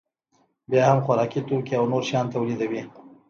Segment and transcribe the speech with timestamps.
[0.69, 2.81] بیا هم خوراکي توکي او نور شیان تولیدوي